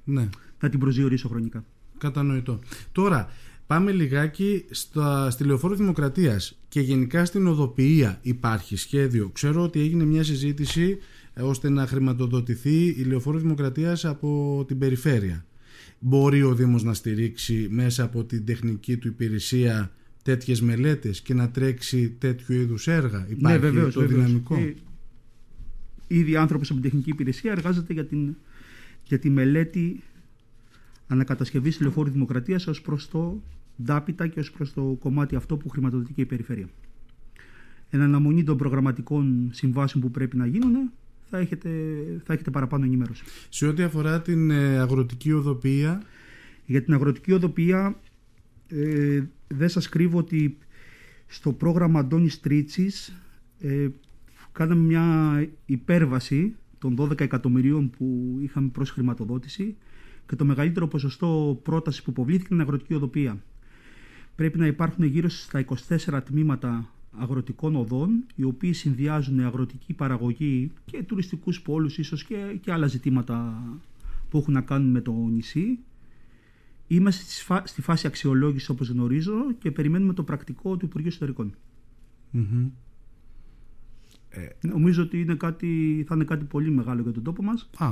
[0.05, 0.29] Ναι,
[0.61, 1.65] να την προσδιορίσω χρονικά.
[1.99, 2.59] κατανοητό.
[2.93, 3.29] Τώρα,
[3.67, 9.29] πάμε λιγάκι στα, στη Λεωφόρο Δημοκρατίας και γενικά στην οδοποιία υπάρχει σχέδιο.
[9.29, 10.99] Ξέρω ότι έγινε μια συζήτηση
[11.35, 15.45] ε, ώστε να χρηματοδοτηθεί η Λεωφόρο Δημοκρατίας από την περιφέρεια.
[15.99, 19.93] Μπορεί ο Δήμος να στηρίξει μέσα από την τεχνική του υπηρεσία
[20.29, 23.27] τέτοιες μελέτες και να τρέξει τέτοιου είδους έργα.
[23.29, 24.25] Υπάρχει ναι, βεβαίως, το βεβαίως.
[24.27, 24.75] δυναμικό; Ε,
[26.07, 28.37] Ήδη άνθρωπος από την τεχνική υπηρεσία εργάζεται για, την,
[29.05, 30.03] για τη μελέτη
[31.07, 33.43] ανακατασκευής λεωφόρου δημοκρατίας ως προς το
[33.83, 36.69] ντάπιτα και ως προς το κομμάτι αυτό που χρηματοδοτεί και η περιφέρεια.
[37.91, 40.91] Εν αναμονή των προγραμματικών συμβάσεων που πρέπει να γίνουν
[41.31, 41.71] θα έχετε,
[42.25, 43.25] θα έχετε παραπάνω ενημέρωση.
[43.49, 46.03] Σε ό,τι αφορά την ε, αγροτική οδοποιία,
[46.67, 47.97] Για την αγροτική οδοποιία
[48.69, 50.59] ε, δεν σας κρύβω ότι
[51.27, 53.13] στο πρόγραμμα Αντώνης Τρίτσης
[53.61, 53.89] ε,
[54.53, 59.77] κάναμε μια υπέρβαση των 12 εκατομμυρίων που είχαμε προς χρηματοδότηση
[60.27, 63.43] και το μεγαλύτερο ποσοστό πρότασης που υποβλήθηκε είναι αγροτική οδοποιία.
[64.35, 71.03] Πρέπει να υπάρχουν γύρω στα 24 τμήματα αγροτικών οδών οι οποίοι συνδυάζουν αγροτική παραγωγή και
[71.03, 73.63] τουριστικούς πόλους ίσως και, και άλλα ζητήματα
[74.31, 75.79] που έχουν να κάνουν με το νησί
[76.89, 81.55] Είμαστε στη φα- στη φάση αξιολόγησης όπως γνωρίζω και περιμένουμε το πρακτικό του Υπουργείου Εσωτερικών.
[82.31, 82.69] μμμ.
[84.61, 87.91] Νομίζω ότι είναι κάτι, θα είναι κάτι πολύ μεγάλο για τον τόπο μας Α,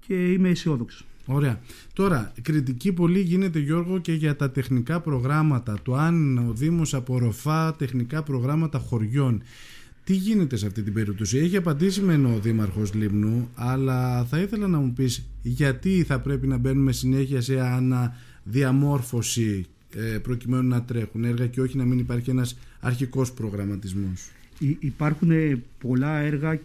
[0.00, 1.04] και είμαι αισιόδοξος.
[1.26, 1.60] Ωραία.
[1.92, 5.78] Τώρα, κριτική πολύ γίνεται Γιώργο και για τα τεχνικά προγράμματα.
[5.82, 9.42] Το αν ο Δήμος απορροφά τεχνικά προγράμματα χωριών.
[10.04, 14.68] Τι γίνεται σε αυτή την περίπτωση; Έχει απαντήσει με ο Δήμαρχος Λίμνου, αλλά θα ήθελα
[14.68, 21.24] να μου πεις γιατί θα πρέπει να μπαίνουμε συνέχεια σε αναδιαμόρφωση ε, προκειμένου να τρέχουν
[21.24, 24.30] έργα και όχι να μην υπάρχει ένας αρχικός προγραμματισμός.
[24.78, 25.30] Υπάρχουν
[25.78, 26.60] πολλά έργα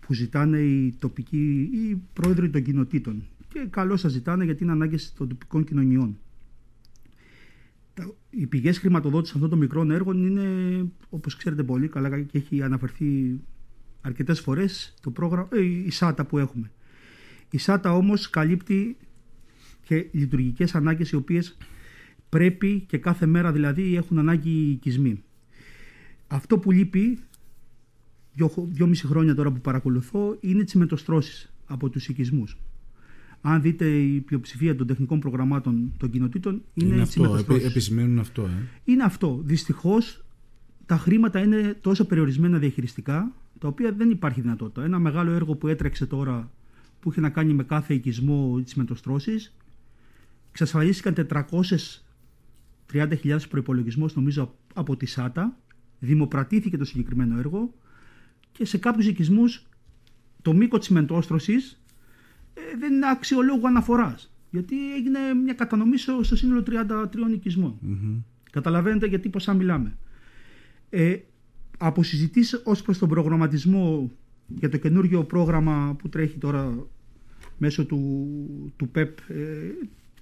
[0.00, 4.72] που ζητάνε οι τοπικοί ή οι πρόεδροι των κοινοτήτων και καλώς σας ζητάνε γιατί είναι
[4.72, 6.16] ανάγκες των τοπικών κοινωνιών.
[8.30, 13.40] Οι πηγές χρηματοδότησης αυτών των μικρών έργων είναι, όπως ξέρετε πολύ καλά και έχει αναφερθεί
[14.00, 16.70] αρκετές φορές το πρόγραμμα, ε, η ΣΑΤΑ που έχουμε.
[17.50, 18.96] Η ΣΑΤΑ όμως καλύπτει
[19.84, 21.56] και λειτουργικές ανάγκες οι οποίες
[22.28, 25.22] πρέπει και κάθε μέρα δηλαδή έχουν ανάγκη οι οικισμοί.
[26.26, 27.18] Αυτό που λείπει,
[28.68, 32.56] δύο, μισή χρόνια τώρα που παρακολουθώ, είναι τι μετοστρώσει από τους οικισμούς.
[33.42, 38.42] Αν δείτε η πλειοψηφία των τεχνικών προγραμμάτων των κοινοτήτων είναι, είναι αυτό, επι, επισημαίνουν αυτό.
[38.42, 38.68] Ε.
[38.84, 39.40] Είναι αυτό.
[39.44, 40.24] Δυστυχώς
[40.86, 44.84] τα χρήματα είναι τόσο περιορισμένα διαχειριστικά, τα οποία δεν υπάρχει δυνατότητα.
[44.84, 46.50] Ένα μεγάλο έργο που έτρεξε τώρα,
[47.00, 49.52] που είχε να κάνει με κάθε οικισμό της μετοστρώσει,
[50.50, 51.14] εξασφαλίστηκαν
[52.92, 55.56] 430.000 προπολογισμό, νομίζω, από τη ΣΑΤΑ
[55.98, 57.74] δημοπρατήθηκε το συγκεκριμένο έργο
[58.52, 59.66] και σε κάποιους οικισμούς
[60.42, 61.81] το μήκος της μεντόστρωσης ε,
[62.78, 64.32] δεν είναι αξιολόγου αναφοράς.
[64.50, 67.78] Γιατί έγινε μια κατανομή στο, σύνολο 33 οικισμών.
[68.50, 69.98] Καταλαβαίνετε γιατί ποσά μιλάμε.
[70.90, 71.16] Ε,
[71.78, 74.10] από συζητήσεις ως προς τον προγραμματισμό
[74.46, 76.86] για το καινούργιο πρόγραμμα που τρέχει τώρα
[77.58, 78.28] μέσω του,
[78.76, 79.34] του ΠΕΠ ε,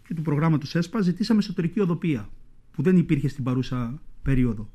[0.06, 2.28] και του προγράμματος ΕΣΠΑ ζητήσαμε εσωτερική οδοπία
[2.72, 4.70] που δεν υπήρχε στην παρούσα περίοδο.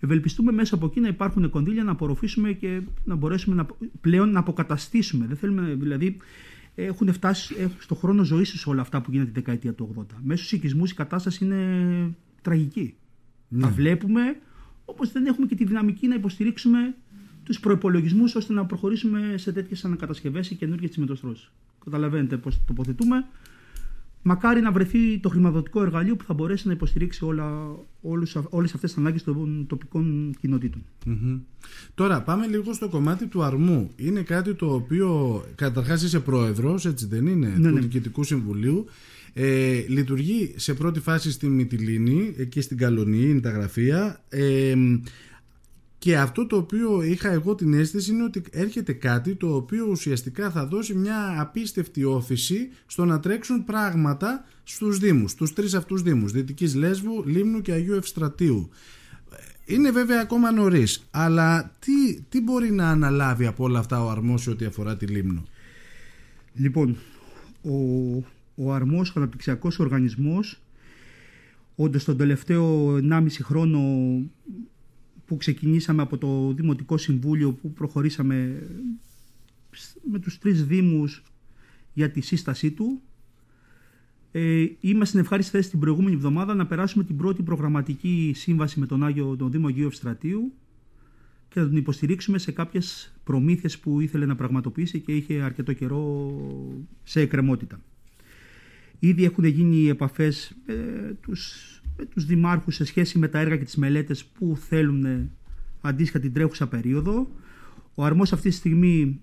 [0.00, 3.66] Ευελπιστούμε μέσα από εκεί να υπάρχουν κονδύλια να απορροφήσουμε και να μπορέσουμε να,
[4.00, 5.26] πλέον να αποκαταστήσουμε.
[5.26, 6.16] Δεν θέλουμε, δηλαδή,
[6.74, 10.04] έχουν φτάσει στο χρόνο ζωής τους όλα αυτά που γίνανε τη δεκαετία του 80.
[10.22, 12.94] Μέσω στου οικισμού η κατάσταση είναι τραγική.
[13.48, 13.60] Ναι.
[13.60, 14.40] Τα βλέπουμε,
[14.84, 16.94] όπως δεν έχουμε και τη δυναμική να υποστηρίξουμε
[17.44, 21.48] τους προπολογισμού ώστε να προχωρήσουμε σε τέτοιες ανακατασκευές ή καινούργιες τσιμετοστρώσει.
[21.84, 23.26] Καταλαβαίνετε πώς τοποθετούμε
[24.26, 28.90] μακάρι να βρεθεί το χρηματοδοτικό εργαλείο που θα μπορέσει να υποστηρίξει όλα, όλους, όλες αυτές
[28.90, 30.34] τις ανάγκες των τοπικών
[31.94, 33.90] Τώρα πάμε λίγο στο κομμάτι του αρμού.
[33.96, 37.80] Είναι κάτι το οποίο καταρχάς είσαι πρόεδρος, έτσι δεν είναι, ναι, του ναι.
[37.80, 38.84] Διοικητικού Συμβουλίου.
[39.32, 44.24] Ε, λειτουργεί σε πρώτη φάση στη Μυτιλίνη και στην Καλονή, είναι τα γραφεία.
[44.28, 44.74] Ε,
[46.04, 50.50] και αυτό το οποίο είχα εγώ την αίσθηση είναι ότι έρχεται κάτι το οποίο ουσιαστικά
[50.50, 56.32] θα δώσει μια απίστευτη όθηση στο να τρέξουν πράγματα στους Δήμους, στους τρεις αυτούς Δήμους,
[56.32, 58.68] Δυτικής Λέσβου, Λίμνου και Αγίου Ευστρατείου.
[59.64, 64.46] Είναι βέβαια ακόμα νωρίς, αλλά τι, τι μπορεί να αναλάβει από όλα αυτά ο αρμός
[64.46, 65.42] ό,τι αφορά τη Λίμνο;
[66.54, 66.96] Λοιπόν,
[67.62, 67.74] ο,
[68.54, 70.60] ο αρμός ο αναπτυξιακός οργανισμός
[71.74, 73.80] όντως τον τελευταίο 1,5 χρόνο
[75.26, 78.62] που ξεκινήσαμε από το Δημοτικό Συμβούλιο που προχωρήσαμε
[80.10, 81.22] με τους τρεις Δήμους
[81.92, 83.00] για τη σύστασή του.
[84.32, 88.86] Ε, είμαστε στην ευχάριστη θέση την προηγούμενη εβδομάδα να περάσουμε την πρώτη προγραμματική σύμβαση με
[88.86, 90.52] τον, Άγιο, τον Δήμο Αγίου Ευστρατείου
[91.48, 96.32] και να τον υποστηρίξουμε σε κάποιες προμήθειες που ήθελε να πραγματοποιήσει και είχε αρκετό καιρό
[97.02, 97.80] σε εκκρεμότητα.
[98.98, 103.64] Ήδη έχουν γίνει επαφές με τους με τους δημάρχους σε σχέση με τα έργα και
[103.64, 105.30] τις μελέτες που θέλουν
[105.80, 107.30] αντίστοιχα την τρέχουσα περίοδο.
[107.94, 109.20] Ο αρμός αυτή τη στιγμή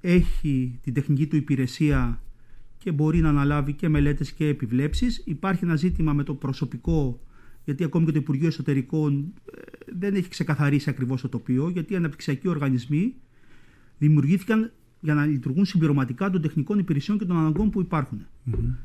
[0.00, 2.20] έχει την τεχνική του υπηρεσία
[2.78, 5.22] και μπορεί να αναλάβει και μελέτες και επιβλέψεις.
[5.24, 7.20] Υπάρχει ένα ζήτημα με το προσωπικό,
[7.64, 9.60] γιατί ακόμη και το Υπουργείο Εσωτερικών ε,
[9.96, 13.14] δεν έχει ξεκαθαρίσει ακριβώς το τοπίο, γιατί οι αναπτυξιακοί οργανισμοί
[13.98, 18.26] δημιουργήθηκαν για να λειτουργούν συμπληρωματικά των τεχνικών υπηρεσιών και των αναγκών που υπάρχουν.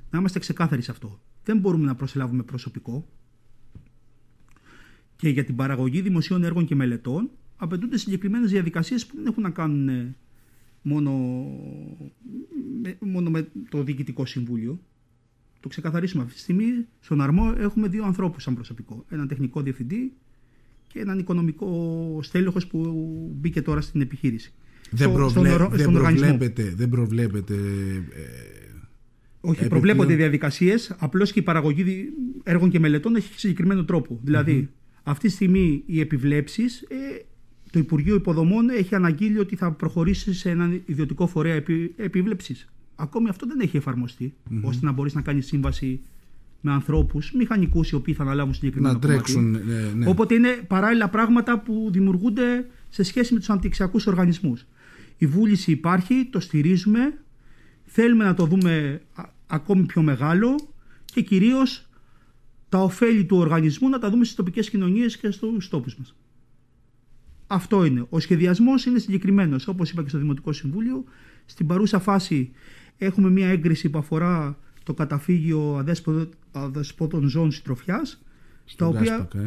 [0.09, 1.21] Να είμαστε ξεκάθαροι σε αυτό.
[1.43, 3.07] Δεν μπορούμε να προσελάβουμε προσωπικό
[5.19, 9.49] και για την παραγωγή δημοσίων έργων και μελετών απαιτούνται συγκεκριμένες διαδικασίες που δεν έχουν να
[9.49, 10.15] κάνουν ε,
[10.81, 11.11] μόνο,
[12.99, 14.79] μόνο με το Διοικητικό Συμβούλιο.
[15.59, 16.65] Το ξεκαθαρίσουμε αυτή τη στιγμή.
[16.99, 19.05] Στον αρμό έχουμε δύο ανθρώπους σαν προσωπικό.
[19.09, 20.13] Έναν τεχνικό διευθυντή
[20.87, 22.79] και έναν οικονομικό στέλεχος που
[23.35, 24.53] μπήκε τώρα στην επιχείρηση.
[24.91, 27.55] Δεν, προβλέ, στον, δεν, προβλέπετε, δεν προβλέπετε
[28.13, 28.69] ε,
[29.41, 30.95] όχι, προβλέπονται διαδικασίες.
[30.99, 34.19] Απλώς και η παραγωγή έργων και μελετών έχει συγκεκριμένο τρόπο.
[34.23, 34.69] Δηλαδή,
[35.03, 37.25] αυτή τη στιγμή οι επιβλέψεις, ε,
[37.71, 42.67] το Υπουργείο Υποδομών έχει αναγγείλει ότι θα προχωρήσει σε έναν ιδιωτικό φορέα επί, επίβλεψη.
[42.95, 43.77] Ακόμη αυτό δεν έχει
[44.61, 46.01] ώστε να μπορείς να κάνεις σύμβαση
[46.61, 49.51] με ανθρώπους, μηχανικούς οι οποίοι θα αναλάβουν συγκεκριμένα Να τρέξουν.
[49.51, 50.09] Ναι, ναι.
[50.09, 54.65] Οπότε είναι παράλληλα πράγματα που δημιουργούνται σε σχέση με τους αναπτυξιακούς οργανισμούς.
[55.17, 57.17] Η βούληση υπάρχει, το στηρίζουμε.
[57.85, 59.01] Θέλουμε να το δούμε
[59.47, 60.55] ακόμη πιο μεγάλο
[61.05, 61.88] και κυρίως
[62.69, 66.15] τα ωφέλη του οργανισμού να τα δούμε στις τοπικές κοινωνίες και στους τόπους μας.
[67.47, 68.05] αυτό είναι.
[68.09, 69.67] Ο σχεδιασμός είναι συγκεκριμένος.
[69.67, 71.03] Όπως είπα και στο Δημοτικό Συμβούλιο,
[71.45, 72.51] στην παρούσα φάση
[72.97, 75.85] έχουμε μια έγκριση που αφορά το καταφύγιο
[76.51, 78.21] αδεσπότων ζώων συντροφιάς.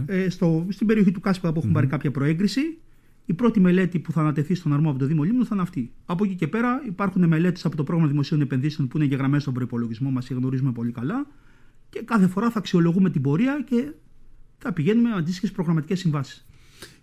[0.07, 0.23] Ε.
[0.23, 0.29] ε.
[0.29, 2.79] στο, στην περιοχή του Κάσπακα που εχουμε πάρει κάποια προέγκριση.
[3.27, 5.93] Η πρώτη μελέτη που θα ανατεθεί στον αρμό από το Δήμο Λίμνου θα είναι αυτή.
[6.05, 9.55] Από εκεί και πέρα υπάρχουν μελέτες από το πρόγραμμα δημοσίων επενδύσεων που είναι γεγραμμένε στον
[9.55, 11.27] προπολογισμό μας και γνωρίζουμε πολύ καλά.
[11.93, 13.93] Και κάθε φορά θα αξιολογούμε την πορεία και
[14.59, 16.47] θα πηγαίνουμε με αντίστοιχες προγραμματικές συμβάσεις.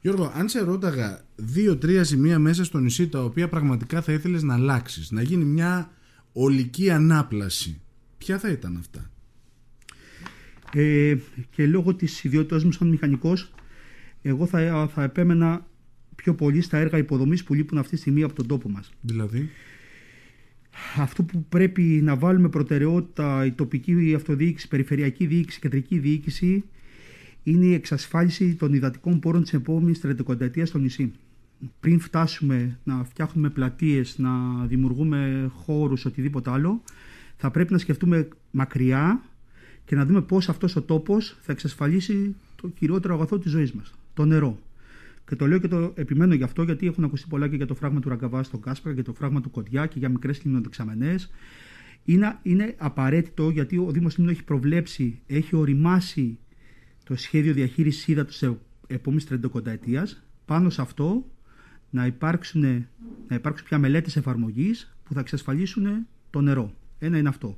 [0.01, 4.53] Γιώργο, αν σε ρώταγα δύο-τρία σημεία μέσα στο νησί τα οποία πραγματικά θα ήθελες να
[4.53, 5.91] αλλάξεις, να γίνει μια
[6.33, 7.81] ολική ανάπλαση,
[8.17, 9.11] ποια θα ήταν αυτά;
[10.73, 11.15] Ε,
[11.49, 13.53] και λόγω της ιδιότητας μου σαν μηχανικός
[14.21, 15.67] εγώ θα, θα επέμενα
[16.15, 18.91] πιο πολύ στα έργα υποδομής που λείπουν αυτή τη στιγμή από τον τόπο μας.
[19.01, 19.49] Δηλαδή;
[20.97, 26.63] Αυτό που πρέπει να βάλουμε προτεραιότητα η τοπική αυτοδιοίκηση, η περιφερειακή διοίκηση, η κεντρική διοίκηση
[27.43, 31.11] είναι η εξασφάλιση των υδατικών πόρων της επόμενης τρετοκονταετίας στο νησί.
[31.79, 36.81] Πριν φτάσουμε να φτιάχνουμε πλατείες, να δημιουργούμε χώρους, οτιδήποτε άλλο,
[37.37, 39.23] θα πρέπει να σκεφτούμε μακριά
[39.85, 43.93] και να δούμε πώς αυτός ο τόπος θα εξασφαλίσει το κυριότερο αγαθό της ζωής μας,
[44.13, 44.59] το νερό.
[45.29, 47.75] Και το λέω και το επιμένω γι' αυτό, γιατί έχουν ακουστεί πολλά και για το
[47.75, 51.31] φράγμα του Ραγκαβά στο Κάσπρα και το φράγμα του Κοντιά και για μικρές λιμνοδεξαμενές.
[52.05, 56.37] Είναι, είναι απαραίτητο γιατί ο Δήμος Λίμνου έχει προβλέψει, έχει οριμάσει
[57.03, 58.49] το σχέδιο διαχείρισης ύδατο της
[58.87, 60.07] επόμενης 30 ετία.
[60.45, 61.25] Πάνω σε αυτό
[61.89, 62.61] να υπάρξουν,
[63.27, 66.73] να υπάρξουν πια μελέτες εφαρμογής που θα εξασφαλίσουν το νερό.
[66.99, 67.57] Ένα είναι αυτό.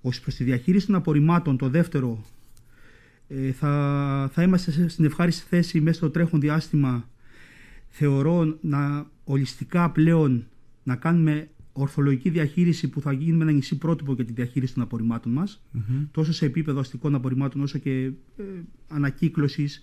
[0.00, 2.43] Ω προς τη διαχείριση των απορριμμάτων, το δεύτερο, ε,
[3.52, 7.08] θα, θα είμαστε στην ευχάριστη θέση μέσα στο τρέχον διάστημα,
[7.88, 10.46] θεωρώ, να ολιστικά πλέον
[10.82, 14.82] να κάνουμε ορθολογική διαχείριση που θα γίνει με ένα νησί πρότυπο για τη διαχείριση των
[14.82, 15.62] απορριμμάτων μας,
[16.10, 18.44] τόσο σε επίπεδο αστικών απορριμμάτων όσο και ε,
[18.88, 19.80] ανακύκλωσης,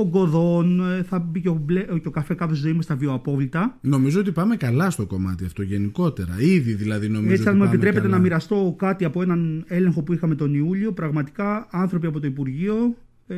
[0.00, 3.78] ογκωδών, ε, θα μπει και ο, μπλε, και ο καφέ κάτω ζωή με στα βιοαπόβλητα.
[3.80, 6.40] Νομίζω ότι πάμε καλά στο κομμάτι αυτό γενικότερα.
[6.40, 7.32] Ήδη δηλαδή νομίζω.
[7.32, 11.66] Έτσι, αν μου επιτρέπετε να μοιραστώ κάτι από έναν έλεγχο που είχαμε τον Ιούλιο, πραγματικά
[11.70, 13.36] άνθρωποι από το Υπουργείο ε,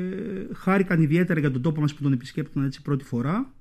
[0.54, 3.52] χάρηκαν ιδιαίτερα για τον τόπο μας που τον επισκέπτονταν έτσι πρώτη φορά,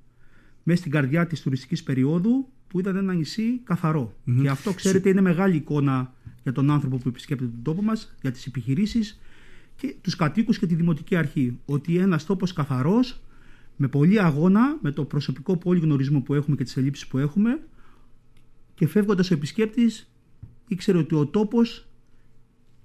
[0.63, 3.61] μέσα στην καρδιά της τουριστικής περίοδου, που ήταν ένα νησί
[4.41, 8.31] Και αυτό, ξέρετε, είναι μεγάλη εικόνα για τον άνθρωπο που επισκέπτεται τον τόπο μας, για
[8.31, 9.19] τις επιχειρήσεις
[9.81, 11.59] και τους κατοίκους και τη Δημοτική Αρχή.
[11.65, 13.21] Ότι ένας τόπος καθαρός,
[13.75, 17.59] με πολύ αγώνα, με το προσωπικό γνωρισμό που έχουμε και τις ελλείψεις που έχουμε
[18.73, 20.11] και φεύγοντας ο επισκέπτης
[20.67, 21.87] ήξερε ότι ο τόπος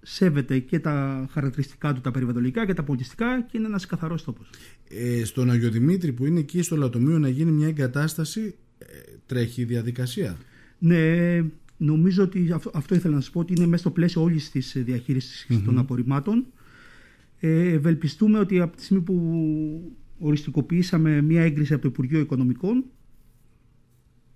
[0.03, 4.51] σέβεται και τα χαρακτηριστικά του τα περιβαλλοντικά και τα πολιτιστικά και είναι ένας καθαρός τόπος.
[4.89, 8.85] Ε, στον Αγιο Δημήτρη που είναι εκεί στο Λατομείο να γίνει μια εγκατάσταση ε,
[9.27, 10.37] τρέχει η διαδικασία.
[10.79, 11.45] Ναι,
[11.77, 14.73] νομίζω ότι αυτό, αυτό ήθελα να σας πω ότι είναι μέσα στο πλαίσιο όλης της
[14.77, 16.47] διαχείρισης των απορριμμάτων
[17.41, 22.85] ε, ευελπιστούμε ότι από τη στιγμή που οριστικοποιήσαμε μια έγκριση από το Υπουργείο Οικονομικών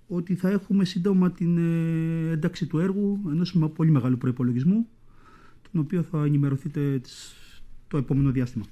[0.06, 4.86] ότι θα έχουμε σύντομα την ε, ένταξη του έργου ενός πολύ μεγάλου προϋπολογισμού
[5.72, 7.00] τον οποίο θα ενημερωθείτε
[7.88, 8.64] το επόμενο διάστημα.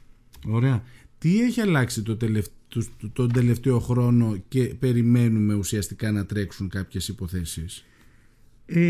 [0.46, 0.82] Ωραία.
[1.18, 2.16] Τι έχει αλλάξει το
[3.12, 7.84] τον τελευταίο χρόνο και περιμένουμε ουσιαστικά να τρέξουν κάποιες υποθέσεις;
[8.70, 8.80] Ε,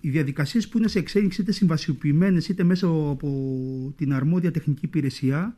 [0.00, 5.56] οι διαδικασίες που είναι σε εξέλιξη είτε συμβασιοποιημένες είτε μέσω από την αρμόδια τεχνική υπηρεσία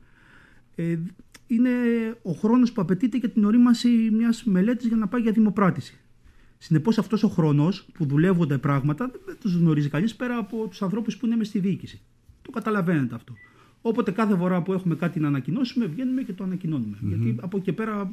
[0.75, 0.99] ε,
[1.47, 1.71] είναι
[2.23, 6.01] ο χρόνος που απαιτείται για την ορίμαση μιας μελέτης για να πάει για δημοπράτηση.
[6.59, 11.17] Συνεπώς, αυτός ο χρόνος που δουλεύονται πράγματα δεν τους γνωρίζει κανείς πέρα από τους ανθρώπους
[11.17, 12.01] που είναι μες στη διοίκηση.
[12.43, 13.35] Το καταλαβαίνετε αυτό.
[13.83, 16.97] Όποτε κάθε φορά που έχουμε κάτι να ανακοινώσουμε, βγαίνουμε και το ανακοινώνουμε.
[17.01, 18.13] Γιατί από εκεί και πέρα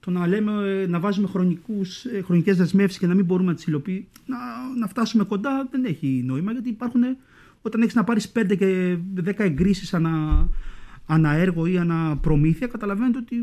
[0.00, 3.66] το να λέμε, να βάζουμε χρονικούς, ε, χρονικές δεσμεύσεις και να μην μπορούμε να τις
[3.66, 4.36] υλοποιήσουμε, να,
[4.78, 7.02] να φτάσουμε κοντά δεν έχει νόημα γιατί υπάρχουν,
[7.62, 10.48] όταν έχεις να πάρεις 5 και 10 εγκρίσεις ανα,
[11.06, 13.36] ανα έργο ή ανα προμήθεια, καταλαβαίνετε ότι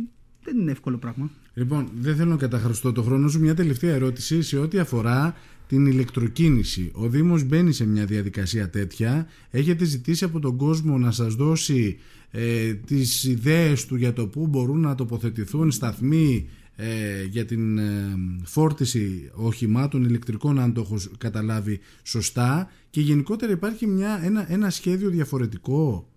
[0.43, 1.29] δεν είναι εύκολο πράγμα.
[1.53, 3.39] Λοιπόν, δεν θέλω να καταχρωστώ το χρόνο σου.
[3.39, 5.35] Μια τελευταία ερώτηση σε ό,τι αφορά
[5.67, 6.91] την ηλεκτροκίνηση.
[6.93, 9.27] Ο Δήμος μπαίνει σε μια διαδικασία τέτοια.
[9.49, 11.99] Έχετε ζητήσει από τον κόσμο να σας δώσει
[12.35, 18.15] ε, τις ιδέες του για το πού μπορούν να τοποθετηθούν σταθμοί ε, για την ε,
[18.43, 25.09] φόρτιση οχημάτων ηλεκτρικών αν το έχω καταλάβει σωστά και γενικότερα υπάρχει μια, ένα, ένα σχέδιο
[25.09, 26.07] διαφορετικό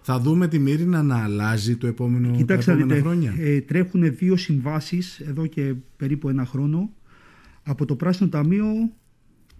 [0.00, 3.34] θα δούμε τη Μύρινα να αλλάζει το επόμενο, Κοιτάξτε, τα επόμενα χρόνια.
[3.38, 6.90] Ε, τρέχουν δύο συμβάσεις εδώ και περίπου ένα χρόνο
[7.62, 8.66] από το Πράσινο Ταμείο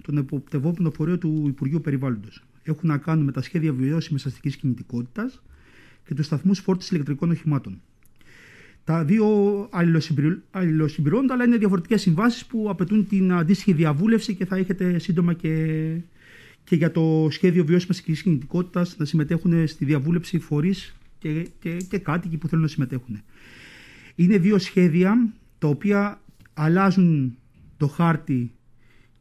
[0.02, 2.44] τον εποπτευόμενο φορέο του Υπουργείου Περιβάλλοντος.
[2.62, 5.42] Έχουν να κάνουν με τα σχέδια βιώσιμης αστικής κινητικότητας
[6.06, 7.80] και του σταθμούς φόρτισης ηλεκτρικών οχημάτων.
[8.84, 9.26] Τα δύο
[10.50, 15.96] αλληλοσυμπληρώνονται, αλλά είναι διαφορετικές συμβάσεις που απαιτούν την αντίστοιχη διαβούλευση και θα έχετε σύντομα και,
[16.64, 21.98] και για το σχέδιο βιώσιμης και κινητικότητας να συμμετέχουν στη διαβούλευση φορείς και, και, και
[21.98, 23.22] κάτοικοι που θέλουν να συμμετέχουν.
[24.14, 26.20] Είναι δύο σχέδια τα οποία
[26.54, 27.36] αλλάζουν
[27.76, 28.52] το χάρτη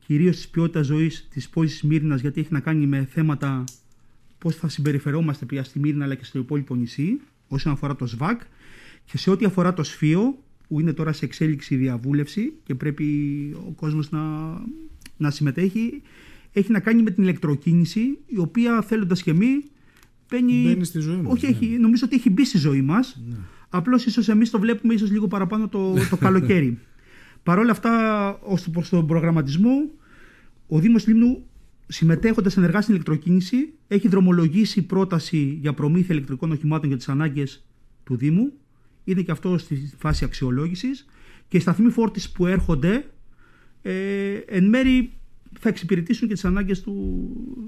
[0.06, 3.64] κυρίως της ποιότητας ζωής της πόλης Μύρνας γιατί έχει να κάνει με θέματα
[4.44, 8.42] πώς θα συμπεριφερόμαστε πια στη Μύρνα αλλά και στο υπόλοιπο νησί όσον αφορά το ΣΒΑΚ
[9.06, 13.06] και σε ό,τι αφορά το ΣΦΙΟ που είναι τώρα σε εξέλιξη διαβούλευση και πρέπει
[13.68, 14.22] ο κόσμος να,
[15.18, 16.02] να συμμετέχει
[16.54, 19.64] έχει να κάνει με την ηλεκτροκίνηση η οποία θέλοντας και μη
[20.30, 21.34] μπαίνει, μπαίνει στη ζωή μας.
[21.34, 21.78] Όχι, έχει, ναι.
[21.78, 23.22] νομίζω ότι έχει μπει στη ζωή μας.
[23.30, 23.36] Ναι.
[23.70, 26.80] Απλώς ίσως εμείς το βλέπουμε ίσως λίγο παραπάνω το, το καλοκαίρι.
[27.44, 27.92] Παρ' όλα αυτά,
[28.44, 29.92] ως προς τον προγραμματισμό,
[30.68, 31.44] ο Δήμος Λίμνου
[31.88, 37.66] συμμετέχοντας ενεργά στην ηλεκτροκίνηση, έχει δρομολογήσει πρόταση για προμήθεια ηλεκτρικών οχημάτων για τις ανάγκες
[38.04, 38.54] του Δήμου.
[39.04, 41.06] Είναι και αυτό στη φάση αξιολόγησης.
[41.48, 43.06] Και οι σταθμοί φόρτισης που έρχονται,
[43.82, 45.14] ε, εν μέρη
[45.60, 46.84] θα εξυπηρετήσουν και τις ανάγκες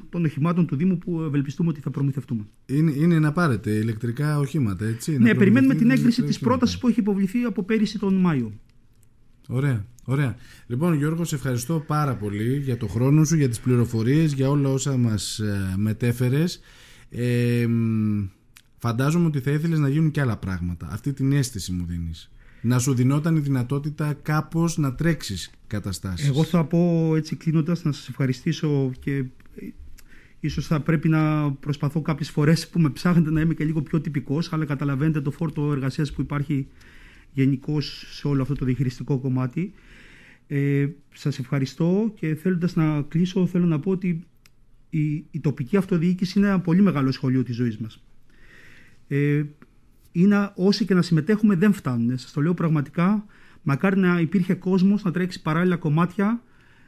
[0.10, 2.46] των οχημάτων του Δήμου που ευελπιστούμε ότι θα προμηθευτούμε.
[2.66, 5.18] Είναι, είναι να πάρετε ηλεκτρικά οχήματα, έτσι.
[5.18, 8.54] Ναι, περιμένουμε την έγκριση της πρότασης που έχει υποβληθεί από πέρυσι τον Μάιο.
[9.48, 10.36] Ωραία, ωραία.
[10.68, 14.70] Λοιπόν Γιώργο, σε ευχαριστώ πάρα πολύ για το χρόνο σου, για τις πληροφορίες, για όλα
[14.70, 16.60] όσα μας ε, μετέφερες.
[17.10, 17.68] Ε,
[18.78, 20.88] φαντάζομαι ότι θα ήθελες να γίνουν και άλλα πράγματα.
[20.92, 22.30] Αυτή την αίσθηση μου δίνεις.
[22.62, 26.28] Να σου δινόταν η δυνατότητα κάπως να τρέξεις καταστάσεις.
[26.28, 29.26] Εγώ θα πω έτσι κλείνοντας να σας ευχαριστήσω και ε,
[30.40, 34.02] ίσως θα πρέπει να προσπαθώ κάποιες φορές που με ψάχνετε να είμαι και λίγο πιο
[34.02, 36.68] τυπικός αλλά καταλαβαίνετε το φόρτο εργασίας που υπάρχει
[37.36, 39.74] γενικώς σε όλο αυτό το διαχειριστικό κομμάτι.
[40.48, 44.24] Ε, σας ευχαριστώ και θέλοντας να κλείσω θέλω να πω ότι
[44.90, 48.04] η, η τοπική αυτοδιοίκηση είναι ένα πολύ μεγάλο σχολείο της ζωής μας.
[49.08, 49.44] Ε,
[50.12, 52.18] είναι, όσοι και να συμμετέχουμε δεν φτάνουν.
[52.18, 53.26] Σας το λέω πραγματικά.
[53.64, 56.44] Μακάρι να υπήρχε κόσμος να τρέξει παράλληλα κομμάτια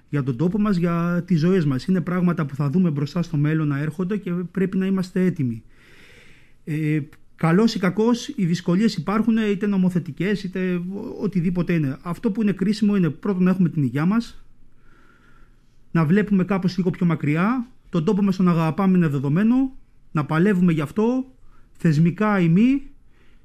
[0.09, 1.85] για τον τόπο μας, για τις ζωές μας.
[1.85, 5.63] Είναι πράγματα που θα δούμε μπροστά στο μέλλον να έρχονται και πρέπει να είμαστε έτοιμοι.
[6.63, 6.99] Ε,
[7.37, 10.81] Καλός ή κακός, οι δυσκολίες υπάρχουν, είτε νομοθετικές, είτε
[11.21, 11.97] οτιδήποτε είναι.
[12.01, 14.43] Αυτό που είναι κρίσιμο είναι πρώτον να έχουμε την υγεία μας,
[15.91, 19.75] να βλέπουμε κάπως λίγο πιο μακριά, τον τόπο μας τον αγαπάμε είναι δεδομένο,
[20.11, 21.25] να παλεύουμε γι' αυτό,
[21.77, 22.83] θεσμικά ή μη,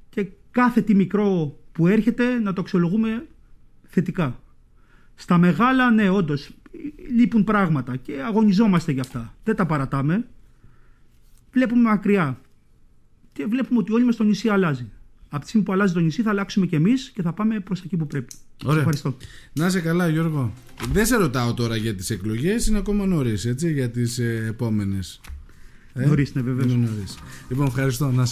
[0.09, 3.27] και κάθε τι μικρό που έρχεται να το αξιολογούμε
[3.83, 4.39] θετικά.
[5.15, 6.51] Στα μεγάλα, ναι, όντως,
[7.15, 9.35] λείπουν πράγματα και αγωνιζόμαστε γι' αυτά.
[9.43, 10.27] Δεν τα παρατάμε.
[11.51, 12.37] Βλέπουμε μακριά
[13.33, 14.85] και βλέπουμε ότι όλοι μας το νησί αλλάζει.
[15.29, 17.81] Από τη στιγμή που αλλάζει το νησί θα αλλάξουμε κι εμείς και θα πάμε προς
[17.81, 18.35] εκεί που πρέπει.
[18.65, 18.77] Ωραία.
[18.77, 19.17] ευχαριστώ.
[19.53, 20.53] Να είσαι καλά, Γιώργο.
[20.91, 25.21] Δεν σε ρωτάω τώρα για τις εκλογές, είναι ακόμα νωρίς, έτσι, για τις ε, επόμενες.
[25.93, 26.75] Ε; Νωρίς, ναι, βεβαίως.
[27.49, 28.11] Λοιπόν, ευχαριστώ.
[28.11, 28.31] Να σε